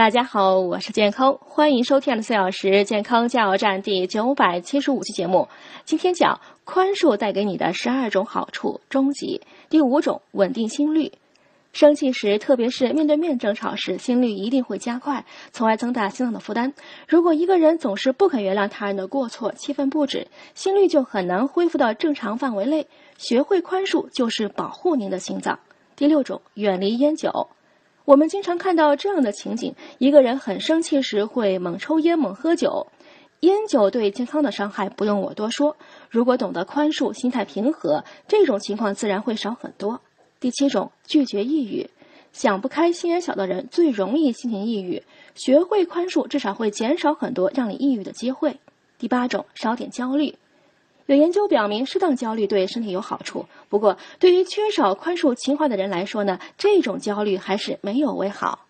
[0.00, 5.46] 大家好，我是健康，欢迎收听的四小时健康加油站第九百七十五期节目。
[5.84, 11.12] 今天讲宽恕带给你的十二种好处，终极第五种稳定心率。
[11.74, 16.72] 生气时，特别是面对面争吵时，心率一定会加快，从而增大心脏的负担。
[17.06, 22.86] 如果一个人总是不肯原谅他人的过错，气愤不止，心率就很难恢复到正常范围内。
[23.18, 25.58] 学会宽恕，就是保护您的心脏。
[25.94, 27.48] 第六种，远离烟酒。
[28.04, 32.86] 我们经常看到这样的情景：一个人很生气时会猛抽烟、猛喝酒。
[33.40, 35.76] 烟酒对健康的伤害不用我多说。
[36.10, 40.00] 如果懂得宽恕，心态平和，这种情况自然会少很多。
[40.40, 41.88] 第七种，拒绝抑郁。
[42.32, 45.02] 想不开、心眼小的人最容易心情抑郁。
[45.34, 48.58] 学会宽恕，至少会减少很多让你抑郁的机会。
[48.98, 50.36] 第八种，少点焦虑。
[51.10, 53.44] 有研究表明，适当焦虑对身体有好处。
[53.68, 58.66] 不过，对于缺少宽恕情怀的人来说呢，这种焦虑还是没有为好。